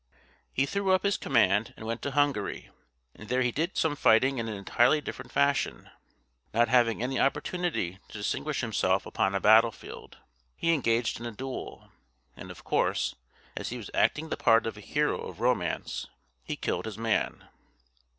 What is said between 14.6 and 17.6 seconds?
of a hero of romance, he killed his man.